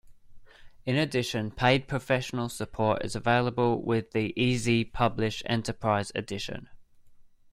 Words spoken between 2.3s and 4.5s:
support is available with the